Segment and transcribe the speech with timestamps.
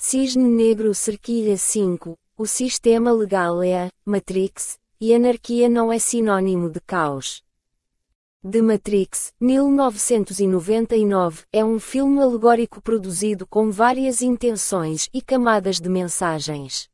[0.00, 2.16] Cisne Negro Cerquilha 5.
[2.36, 7.42] O sistema legal é a Matrix, e anarquia não é sinônimo de caos.
[8.48, 16.88] The Matrix, 1999, é um filme alegórico produzido com várias intenções e camadas de mensagens.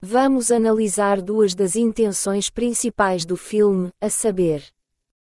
[0.00, 4.62] Vamos analisar duas das intenções principais do filme, a saber.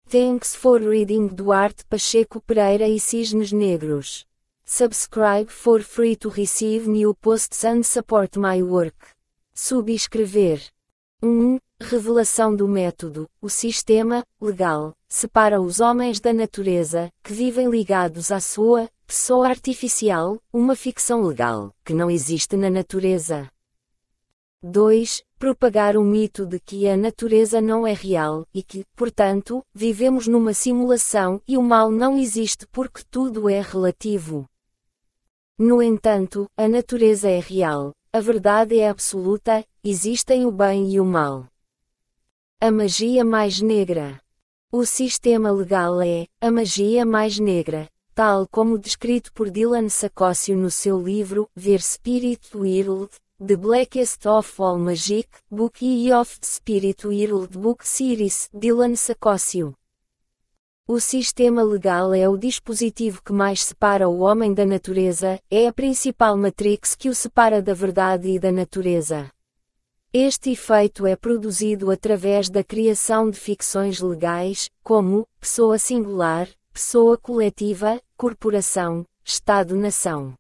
[0.09, 4.25] Thanks for reading Duarte Pacheco Pereira e Cisnes Negros.
[4.67, 8.97] Subscribe for free to receive new posts and support my work.
[9.55, 10.59] Subscrever.
[11.23, 11.59] 1.
[11.79, 13.29] Revelação do método.
[13.43, 20.41] O sistema, legal, separa os homens da natureza, que vivem ligados à sua pessoa artificial,
[20.51, 23.47] uma ficção legal, que não existe na natureza.
[24.63, 25.23] 2.
[25.39, 30.55] Propagar o mito de que a natureza não é real e que, portanto, vivemos numa
[30.55, 34.49] simulação e o mal não existe porque tudo é relativo.
[35.57, 41.05] No entanto, a natureza é real, a verdade é absoluta, existem o bem e o
[41.05, 41.47] mal.
[42.61, 44.21] A magia mais negra.
[44.73, 50.73] O sistema legal é a magia mais negra, tal como descrito por Dylan Sacócio no
[50.73, 57.57] seu livro Ver Spirit World, The Blackest of All Magic, Book e of Spirit World
[57.57, 59.73] Book Series, Dylan Sacócio.
[60.87, 65.73] O sistema legal é o dispositivo que mais separa o homem da natureza, é a
[65.73, 69.31] principal matrix que o separa da verdade e da natureza.
[70.13, 77.99] Este efeito é produzido através da criação de ficções legais, como pessoa singular, pessoa coletiva,
[78.15, 80.35] corporação, Estado-nação.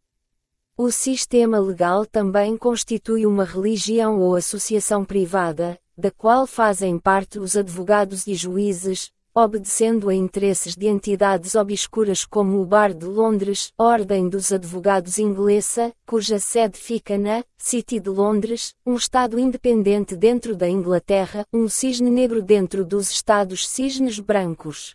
[0.76, 7.56] O sistema legal também constitui uma religião ou associação privada, da qual fazem parte os
[7.56, 14.28] advogados e juízes, obedecendo a interesses de entidades obscuras como o Bar de Londres, Ordem
[14.28, 20.68] dos Advogados Inglesa, cuja sede fica na City de Londres, um Estado independente dentro da
[20.68, 24.94] Inglaterra, um cisne negro dentro dos Estados cisnes brancos.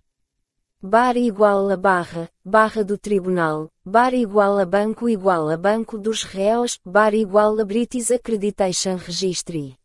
[0.81, 6.23] Bar igual a barra, barra do tribunal, bar igual a banco igual a banco dos
[6.23, 9.75] réus, bar igual a British Accreditation Registry.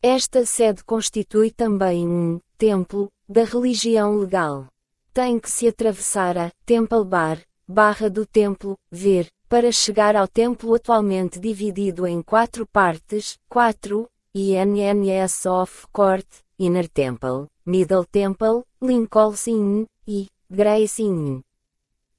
[0.00, 4.66] Esta sede constitui também um templo da religião legal.
[5.12, 10.74] Tem que se atravessar a Temple Bar, barra do templo, ver, para chegar ao templo
[10.74, 16.26] atualmente dividido em quatro partes, 4, INNS of Court,
[16.58, 21.40] Inner Temple, Middle Temple, Lincoln Inn, e Grace Inn.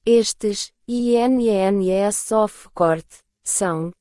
[0.05, 3.05] Estes, INNS of Court,
[3.43, 3.91] são,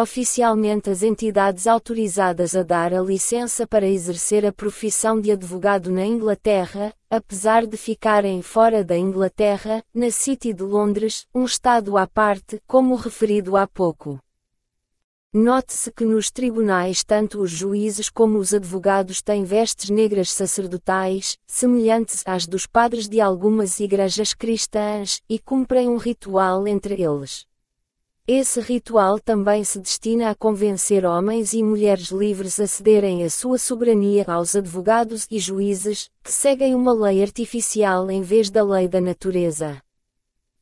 [0.00, 6.06] oficialmente as entidades autorizadas a dar a licença para exercer a profissão de advogado na
[6.06, 12.58] Inglaterra, apesar de ficarem fora da Inglaterra, na City de Londres, um estado à parte,
[12.66, 14.18] como referido há pouco.
[15.30, 22.22] Note-se que nos tribunais tanto os juízes como os advogados têm vestes negras sacerdotais, semelhantes
[22.24, 27.46] às dos padres de algumas igrejas cristãs, e cumprem um ritual entre eles.
[28.26, 33.58] Esse ritual também se destina a convencer homens e mulheres livres a cederem a sua
[33.58, 39.00] soberania aos advogados e juízes, que seguem uma lei artificial em vez da lei da
[39.00, 39.82] natureza.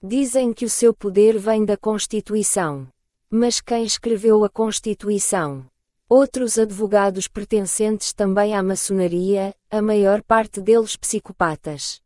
[0.03, 2.88] Dizem que o seu poder vem da Constituição.
[3.28, 5.66] Mas quem escreveu a Constituição?
[6.09, 12.00] Outros advogados pertencentes também à maçonaria, a maior parte deles psicopatas.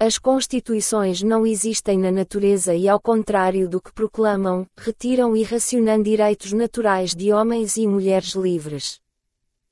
[0.00, 6.00] As constituições não existem na natureza e, ao contrário do que proclamam, retiram e racionam
[6.00, 9.00] direitos naturais de homens e mulheres livres.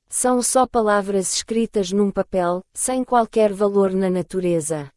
[0.09, 4.91] São só palavras escritas num papel, sem qualquer valor na natureza.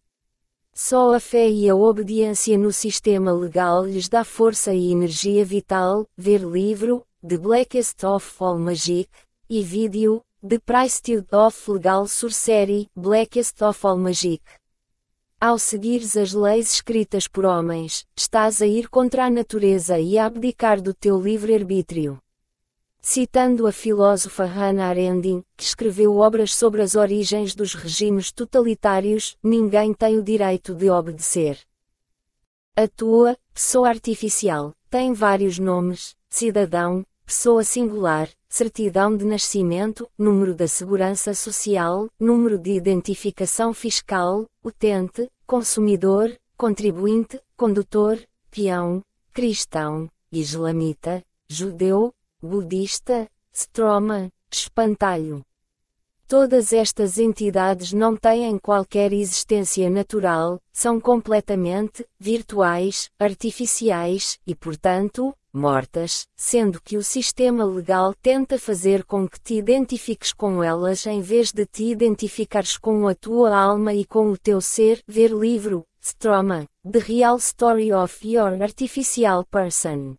[0.74, 6.08] Só a fé e a obediência no sistema legal lhes dá força e energia vital.
[6.16, 9.08] Ver livro, The Blackest of All Magic,
[9.48, 14.42] e vídeo, The Priesthood of Legal Sorcery, Blackest of All Magic.
[15.42, 20.26] Ao seguires as leis escritas por homens, estás a ir contra a natureza e a
[20.26, 22.18] abdicar do teu livre-arbítrio.
[23.00, 29.94] Citando a filósofa Hannah Arendt, que escreveu obras sobre as origens dos regimes totalitários, ninguém
[29.94, 31.58] tem o direito de obedecer.
[32.76, 40.66] A tua, pessoa artificial, tem vários nomes: cidadão, pessoa singular, certidão de nascimento, número da
[40.66, 48.18] segurança social, número de identificação fiscal, utente, consumidor, contribuinte, condutor,
[48.50, 49.00] peão,
[49.32, 52.12] cristão, islamita, judeu,
[52.42, 55.44] budista, stroma, espantalho.
[56.26, 66.26] Todas estas entidades não têm qualquer existência natural, são completamente virtuais, artificiais, e portanto, mortas,
[66.36, 71.52] sendo que o sistema legal tenta fazer com que te identifiques com elas em vez
[71.52, 75.02] de te identificares com a tua alma e com o teu ser.
[75.06, 80.16] Ver livro, Stroma, The Real Story of Your Artificial Person.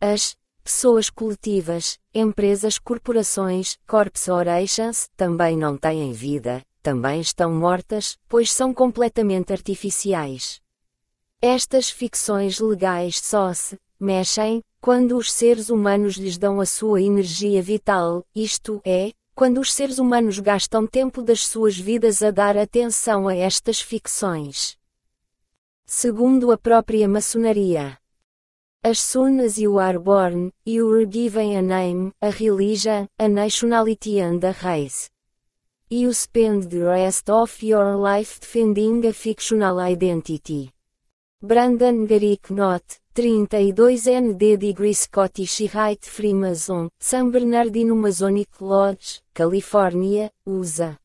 [0.00, 8.72] As pessoas coletivas, empresas, corporações, corporations, também não têm vida, também estão mortas, pois são
[8.72, 10.60] completamente artificiais.
[11.40, 17.62] Estas ficções legais só se mexem quando os seres humanos lhes dão a sua energia
[17.62, 23.28] vital, isto é, quando os seres humanos gastam tempo das suas vidas a dar atenção
[23.28, 24.76] a estas ficções.
[25.86, 27.96] Segundo a própria maçonaria.
[28.82, 34.20] As soon as you are born, you are given a name, a religion, a nationality
[34.20, 35.08] and a race.
[35.88, 40.72] You spend the rest of your life defending a fictional identity.
[41.40, 50.98] Brandon Garrick Not, 32 ND Degree Scottish Rite Freemason, San Bernardino Masonic Lodge, Califórnia, USA.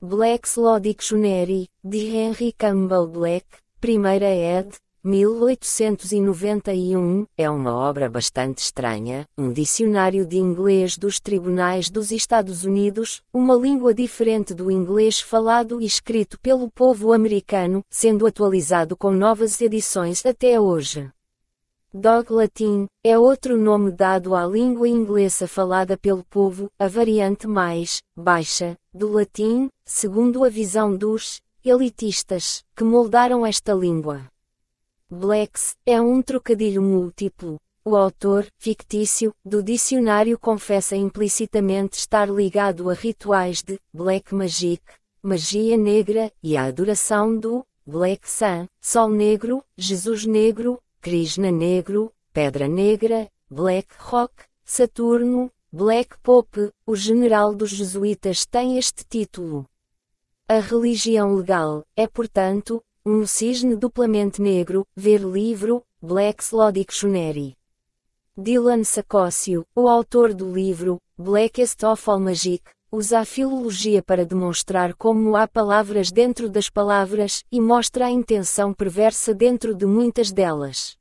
[0.00, 4.78] Black's Law Dictionary, de Henry Campbell Black, primeira ed.
[5.04, 13.22] 1891, é uma obra bastante estranha, um dicionário de inglês dos tribunais dos Estados Unidos,
[13.30, 19.60] uma língua diferente do inglês falado e escrito pelo povo americano, sendo atualizado com novas
[19.60, 21.12] edições até hoje.
[21.92, 28.00] Dog Latin é outro nome dado à língua inglesa falada pelo povo, a variante mais
[28.16, 34.32] baixa do latim, segundo a visão dos elitistas que moldaram esta língua.
[35.14, 37.60] Blacks é um trocadilho múltiplo.
[37.84, 44.82] O autor, fictício, do dicionário confessa implicitamente estar ligado a rituais de Black Magic,
[45.22, 52.66] magia negra, e a adoração do Black Sun, Sol Negro, Jesus Negro, Krishna Negro, Pedra
[52.66, 54.34] Negra, Black Rock,
[54.64, 56.72] Saturno, Black Pope.
[56.84, 59.64] O general dos jesuítas tem este título.
[60.48, 67.54] A religião legal é, portanto, um cisne duplamente negro, ver livro, Black's Law Dictionary.
[68.34, 74.94] Dylan Sacócio, o autor do livro, Blackest of All Magic, usa a filologia para demonstrar
[74.94, 80.96] como há palavras dentro das palavras e mostra a intenção perversa dentro de muitas delas.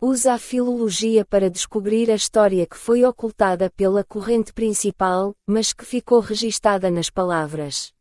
[0.00, 5.84] Usa a filologia para descobrir a história que foi ocultada pela corrente principal, mas que
[5.84, 7.92] ficou registada nas palavras.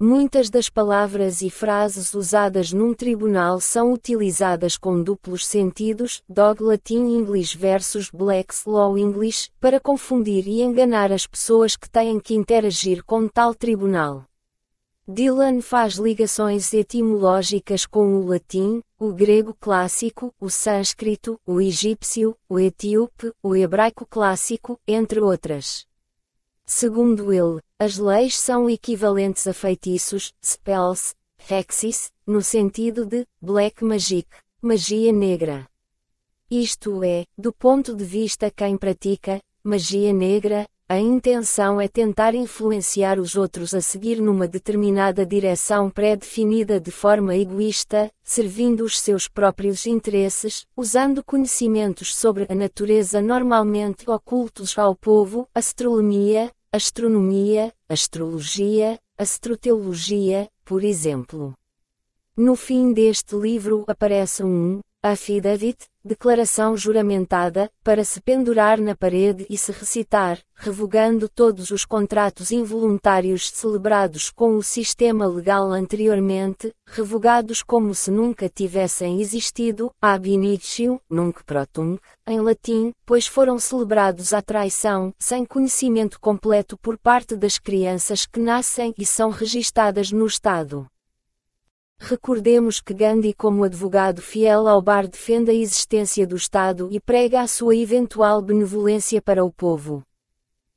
[0.00, 7.16] Muitas das palavras e frases usadas num tribunal são utilizadas com duplos sentidos, dog Latin
[7.16, 13.04] English versus Black's Law English, para confundir e enganar as pessoas que têm que interagir
[13.04, 14.24] com tal tribunal.
[15.06, 22.58] Dylan faz ligações etimológicas com o latim, o grego clássico, o sânscrito, o egípcio, o
[22.58, 25.86] etíope, o hebraico clássico, entre outras.
[26.66, 31.14] Segundo ele, as leis são equivalentes a feitiços, spells,
[31.50, 34.26] hexis, no sentido de black magic,
[34.62, 35.68] magia negra.
[36.50, 43.18] Isto é, do ponto de vista quem pratica magia negra, a intenção é tentar influenciar
[43.18, 49.84] os outros a seguir numa determinada direção pré-definida de forma egoísta, servindo os seus próprios
[49.86, 60.82] interesses, usando conhecimentos sobre a natureza normalmente ocultos ao povo, astronomia, astronomia, astrologia, astroteologia, por
[60.82, 61.54] exemplo.
[62.36, 69.56] No fim deste livro aparece um affidavit, declaração juramentada, para se pendurar na parede e
[69.56, 77.94] se recitar, revogando todos os contratos involuntários celebrados com o sistema legal anteriormente, revogados como
[77.94, 84.42] se nunca tivessem existido, ab initio, nunc pro tunc, em latim, pois foram celebrados à
[84.42, 90.86] traição, sem conhecimento completo por parte das crianças que nascem e são registadas no Estado.
[91.98, 97.40] Recordemos que Gandhi, como advogado fiel ao bar, defende a existência do Estado e prega
[97.40, 100.02] a sua eventual benevolência para o povo.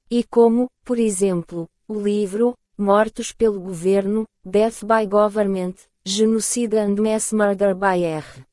[0.09, 7.33] E como, por exemplo, o livro Mortos pelo Governo, Death by Government, Genocide and Mass
[7.33, 8.45] Murder by R.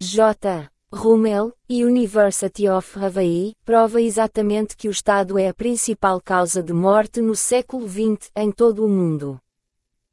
[0.00, 0.70] J.
[0.92, 7.20] Rummel, University of Hawaii, prova exatamente que o Estado é a principal causa de morte
[7.20, 9.38] no século XX em todo o mundo.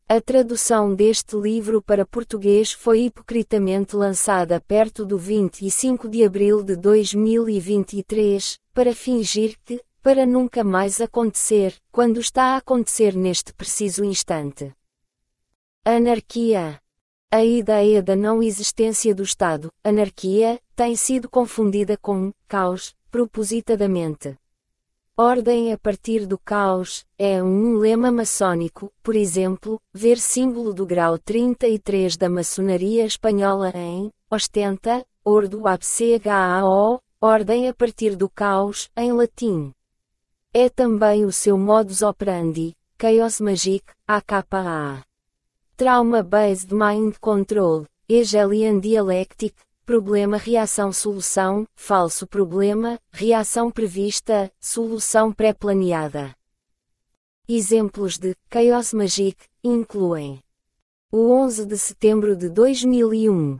[0.09, 6.77] A tradução deste livro para português foi hipocritamente lançada perto do 25 de abril de
[6.77, 14.73] 2023, para fingir que, para nunca mais acontecer, quando está a acontecer neste preciso instante.
[15.83, 16.79] Anarquia
[17.29, 24.37] A ideia da não existência do Estado, anarquia, tem sido confundida com caos, propositadamente.
[25.19, 31.17] Ordem a partir do caos é um lema maçônico, por exemplo, ver símbolo do grau
[31.17, 39.73] 33 da maçonaria espanhola em ostenta, ordo abchao, ordem a partir do caos, em latim.
[40.53, 45.03] É também o seu modus operandi, chaos magic, AKA.
[45.75, 49.55] Trauma Based Mind Control, Hegelian Dialectic,
[49.87, 56.35] Problema-reação-solução, falso problema, reação prevista, solução pré-planeada.
[57.47, 60.43] Exemplos de Chaos Magic incluem
[61.09, 63.59] o 11 de setembro de 2001,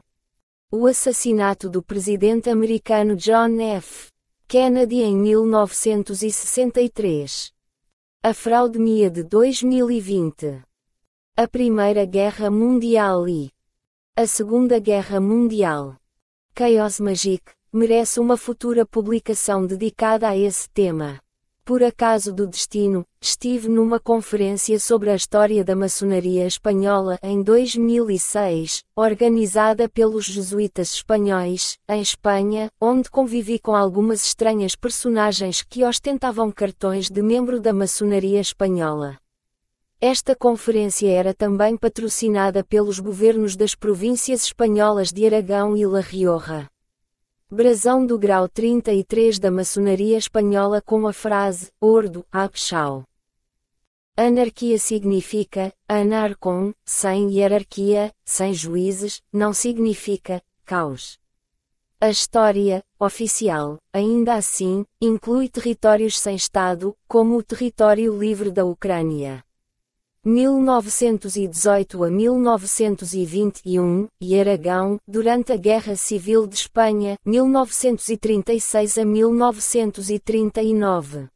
[0.70, 4.10] o assassinato do presidente americano John F.
[4.50, 7.54] Kennedy em 1963,
[8.22, 10.62] a fraude MIA de 2020,
[11.38, 13.50] a Primeira Guerra Mundial e
[14.14, 15.96] a Segunda Guerra Mundial.
[16.58, 21.20] Chaos Magic, merece uma futura publicação dedicada a esse tema.
[21.64, 28.84] Por acaso do destino, estive numa conferência sobre a história da maçonaria espanhola em 2006,
[28.96, 37.08] organizada pelos jesuítas espanhóis, em Espanha, onde convivi com algumas estranhas personagens que ostentavam cartões
[37.08, 39.20] de membro da maçonaria espanhola.
[40.00, 46.70] Esta conferência era também patrocinada pelos governos das províncias espanholas de Aragão e La Rioja.
[47.50, 53.06] Brasão do grau 33 da maçonaria espanhola com a frase Ordo Abchau.
[54.16, 61.18] Anarquia significa anarcon, sem hierarquia, sem juízes, não significa caos.
[62.00, 69.47] A história, oficial, ainda assim, inclui territórios sem Estado, como o território livre da Ucrânia.
[70.28, 81.30] 1918 a 1921, e Aragão, durante a Guerra Civil de Espanha, 1936 a 1939.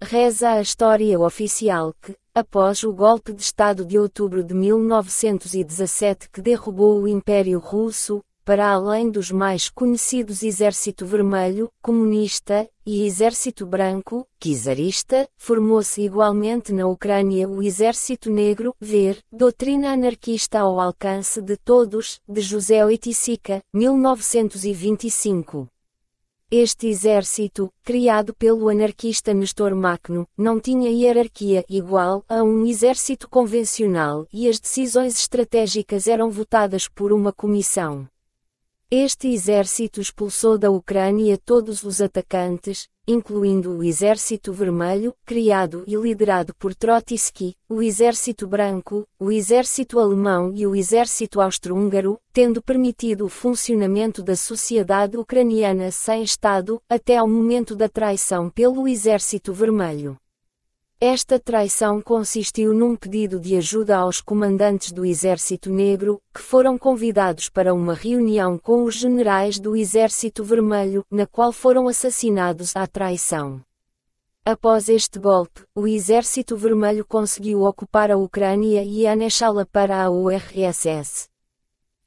[0.00, 6.40] Reza a história oficial que, após o golpe de Estado de outubro de 1917 que
[6.40, 14.24] derrubou o Império Russo, para além dos mais conhecidos Exército Vermelho, Comunista, e Exército Branco,
[14.38, 22.20] Czarista, formou-se igualmente na Ucrânia o Exército Negro, ver, Doutrina Anarquista ao Alcance de Todos,
[22.28, 25.66] de José Oiticica, 1925.
[26.48, 34.24] Este exército, criado pelo anarquista Nestor Macno, não tinha hierarquia igual a um exército convencional
[34.32, 38.08] e as decisões estratégicas eram votadas por uma comissão.
[38.88, 46.54] Este exército expulsou da Ucrânia todos os atacantes, incluindo o Exército Vermelho, criado e liderado
[46.54, 53.28] por Trotsky, o Exército Branco, o Exército Alemão e o Exército Austro-Húngaro, tendo permitido o
[53.28, 60.16] funcionamento da sociedade ucraniana sem Estado, até ao momento da traição pelo Exército Vermelho.
[61.00, 67.50] Esta traição consistiu num pedido de ajuda aos comandantes do Exército Negro, que foram convidados
[67.50, 73.60] para uma reunião com os generais do Exército Vermelho, na qual foram assassinados à traição.
[74.42, 81.28] Após este golpe, o Exército Vermelho conseguiu ocupar a Ucrânia e anexá-la para a URSS.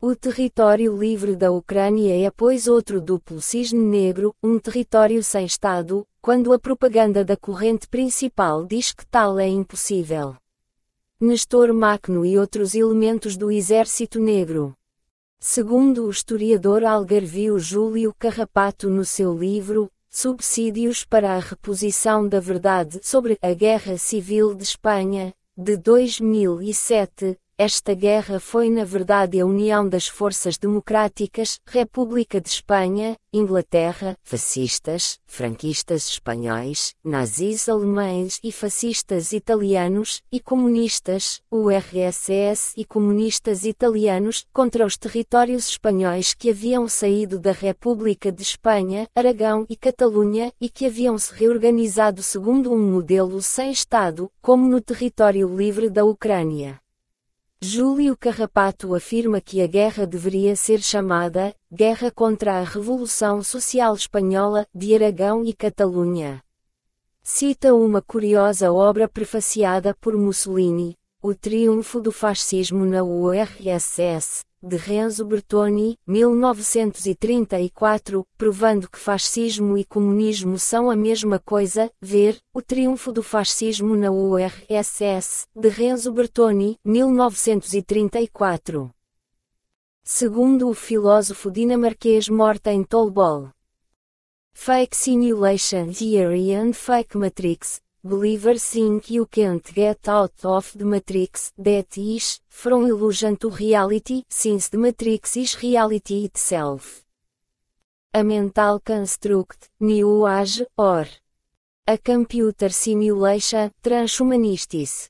[0.01, 6.07] O território livre da Ucrânia é pois outro duplo cisne negro, um território sem Estado,
[6.21, 10.37] quando a propaganda da corrente principal diz que tal é impossível.
[11.19, 14.73] Nestor Macno e outros elementos do Exército Negro.
[15.37, 23.01] Segundo o historiador algarvio Júlio Carrapato no seu livro, Subsídios para a Reposição da Verdade
[23.03, 29.85] sobre a Guerra Civil de Espanha, de 2007, esta guerra foi na verdade a união
[29.85, 40.21] das forças democráticas, República de Espanha, Inglaterra, fascistas, franquistas espanhóis, nazis alemães e fascistas italianos,
[40.31, 48.31] e comunistas, URSS e comunistas italianos, contra os territórios espanhóis que haviam saído da República
[48.31, 54.31] de Espanha, Aragão e Catalunha, e que haviam se reorganizado segundo um modelo sem Estado,
[54.41, 56.79] como no território livre da Ucrânia.
[57.61, 64.65] Júlio Carrapato afirma que a guerra deveria ser chamada Guerra contra a Revolução Social Espanhola
[64.73, 66.41] de Aragão e Catalunha.
[67.21, 75.25] Cita uma curiosa obra prefaciada por Mussolini, O Triunfo do Fascismo na URSS, de Renzo
[75.25, 83.23] Bertoni, 1934, provando que fascismo e comunismo são a mesma coisa, ver, O Triunfo do
[83.23, 88.93] Fascismo na URSS, de Renzo Bertoni, 1934.
[90.03, 93.51] Segundo o filósofo dinamarquês Morten Tolbol.
[94.51, 101.51] Fake Simulation Theory and Fake Matrix, Believers think you can't get out of the matrix,
[101.57, 107.03] that is, from illusion to reality, since the matrix is reality itself.
[108.13, 111.07] A mental construct, new age, or
[111.85, 115.09] a computer simulation, transhumanistis.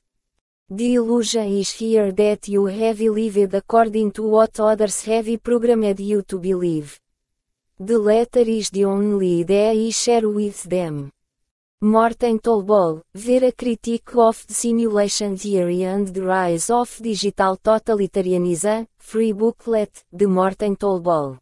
[0.68, 6.22] The illusion is here that you have lived according to what others have programmed you
[6.22, 6.98] to believe.
[7.78, 11.12] The letter is the only idea I share with them.
[11.82, 18.86] Morten Tolbol, ver a Critique of the Simulation Theory and the Rise of Digital Totalitarianism,
[18.98, 21.38] Free Booklet, de Morten Tolbol.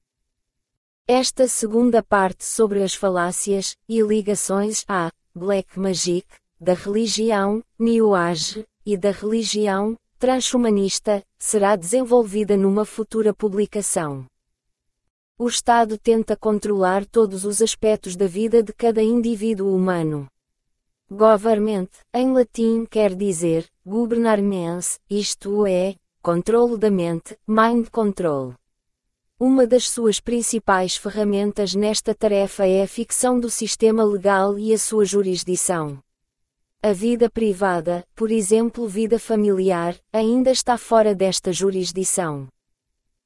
[1.08, 6.28] Esta segunda parte sobre as falácias e ligações à Black Magic,
[6.60, 14.24] da religião New Age e da religião transhumanista, será desenvolvida numa futura publicação.
[15.40, 20.26] O Estado tenta controlar todos os aspectos da vida de cada indivíduo humano.
[21.08, 28.52] Government, em latim quer dizer, governar mens, isto é, controlo da mente, mind control.
[29.38, 34.78] Uma das suas principais ferramentas nesta tarefa é a ficção do sistema legal e a
[34.78, 36.02] sua jurisdição.
[36.82, 42.48] A vida privada, por exemplo, vida familiar, ainda está fora desta jurisdição.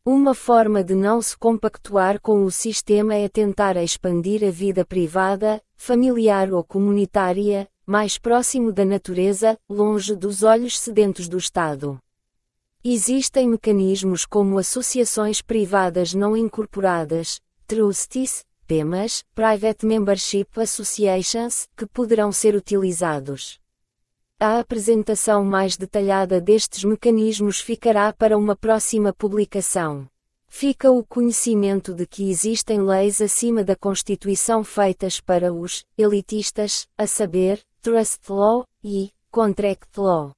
[0.05, 5.63] Uma forma de não se compactuar com o sistema é tentar expandir a vida privada,
[5.77, 12.01] familiar ou comunitária, mais próximo da natureza, longe dos olhos sedentos do Estado.
[12.83, 22.57] Existem mecanismos como associações privadas não incorporadas, trustees, PEMAs, Private Membership Associations, que poderão ser
[22.57, 23.62] utilizados.
[24.45, 30.09] A apresentação mais detalhada destes mecanismos ficará para uma próxima publicação.
[30.49, 37.07] Fica o conhecimento de que existem leis acima da Constituição feitas para os elitistas, a
[37.07, 40.33] saber, Trust Law e Contract Law.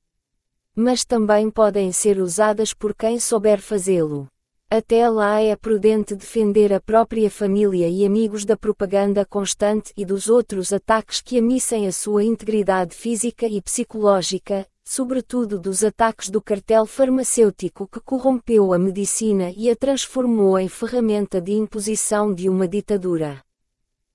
[0.76, 4.28] Mas também podem ser usadas por quem souber fazê-lo.
[4.76, 10.28] Até lá é prudente defender a própria família e amigos da propaganda constante e dos
[10.28, 16.86] outros ataques que amissem a sua integridade física e psicológica, sobretudo dos ataques do cartel
[16.86, 23.44] farmacêutico que corrompeu a medicina e a transformou em ferramenta de imposição de uma ditadura.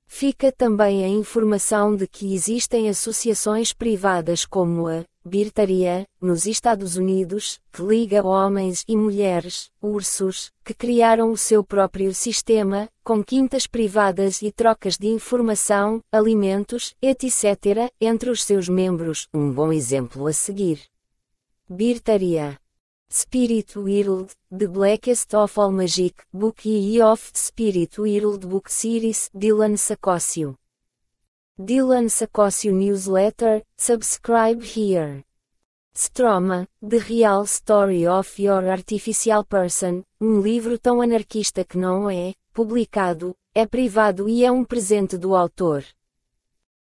[0.06, 7.60] Fica também a informação de que existem associações privadas como a Birtaria, nos Estados Unidos,
[7.72, 14.42] que liga homens e mulheres, ursos, que criaram o seu próprio sistema, com quintas privadas
[14.42, 19.28] e trocas de informação, alimentos, etc., entre os seus membros.
[19.32, 20.82] Um bom exemplo a seguir.
[21.70, 22.60] Birtaria.
[23.12, 29.78] Spirit World, The Blackest of All Magic, Book e of Spirit World Book Series, Dylan
[29.78, 30.56] Sacócio.
[31.62, 35.26] Dylan Sacócio Newsletter, subscribe here.
[35.94, 42.34] Stroma, The Real Story of Your Artificial Person, um livro tão anarquista que não é,
[42.54, 45.84] publicado, é privado e é um presente do autor.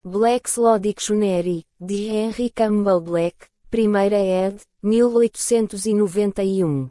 [0.03, 6.89] Black's Law Dictionary, de Henry Campbell Black, primeira ed., 1891.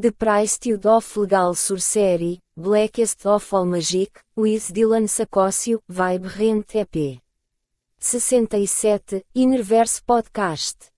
[0.00, 7.22] The Priesthood of Legal Sorcery, Blackest of All Magic, with Dylan Sacócio, Vibe Rent EP.
[7.98, 10.90] 67, Innerverse Podcast.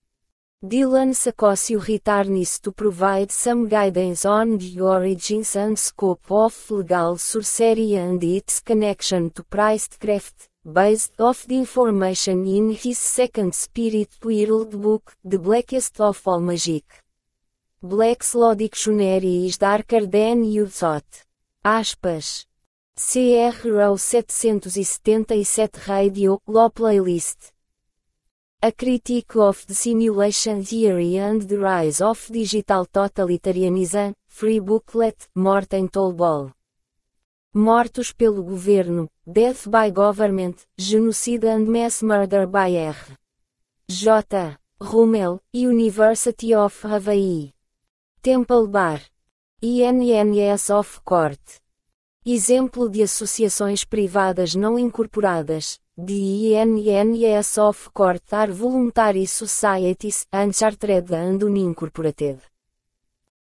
[0.60, 7.94] Dylan Sacócio returns to provide some guidance on the origins and scope of legal sorcery
[7.94, 15.14] and its connection to priestcraft, based off the information in his second Spirit World book,
[15.24, 16.84] The Blackest of All Magic.
[17.80, 21.24] Black's Law Dictionary is darker than you thought.
[21.66, 22.46] Aspas.
[22.94, 27.54] CRO 777 Radio, Law Playlist.
[28.60, 35.88] A Critique of the Simulation Theory and the Rise of Digital Totalitarianism, Free Booklet, Morten
[35.88, 36.52] Tolbol.
[37.54, 43.16] Mortos pelo governo, Death by Government, Genocide and Mass Murder by R.
[43.88, 44.58] J.
[44.78, 47.54] Rummel, University of Hawaii.
[48.20, 49.00] Temple Bar.
[49.66, 51.40] INNS of Court.
[52.22, 61.38] Exemplo de associações privadas não incorporadas, de INNS of Court are Voluntary Societies, Unchartered and
[61.42, 62.40] Unincorporated.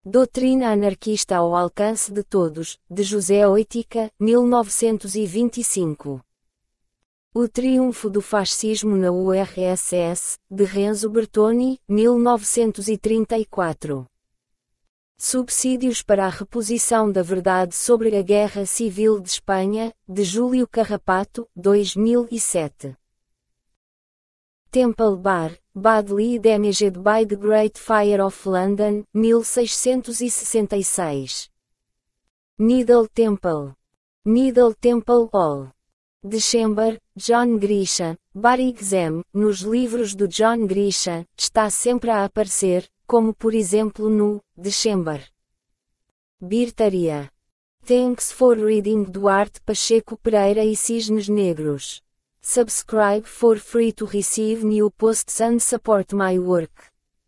[0.05, 6.21] Doutrina anarquista ao alcance de todos, de José Oitica, 1925.
[7.33, 14.11] O triunfo do fascismo na URSS, de Renzo Bertoni, 1934.
[15.23, 21.47] Subsídios para a reposição da verdade sobre a Guerra Civil de Espanha, de Júlio Carrapato,
[21.55, 22.97] 2007.
[24.71, 31.51] Temple Bar, badly damaged by the Great Fire of London, 1666.
[32.59, 33.75] Needle Temple.
[34.25, 35.71] Needle Temple Hall.
[36.23, 43.35] December, John Grisha, Barry Exam, nos livros do John Grisha, está sempre a aparecer, como
[43.35, 45.21] por exemplo no December.
[46.41, 47.29] Birtaria.
[47.85, 52.05] Thanks for reading Duarte Pacheco Pereira e Cisnes Negros.
[52.41, 56.71] Subscribe for free to receive new posts and support my work.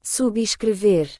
[0.04, 1.10] Subscrever.